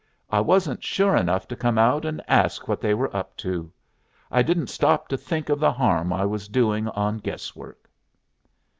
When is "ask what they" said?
2.27-2.95